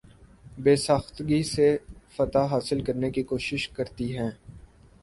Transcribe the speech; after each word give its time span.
بے 0.63 0.75
ساختگی 0.77 1.41
سے 1.43 1.67
فتح 2.15 2.47
حاصل 2.51 2.83
کرنے 2.83 3.09
کی 3.11 3.23
کوشش 3.23 3.69
کرتی 3.69 4.17
ہیں 4.17 4.29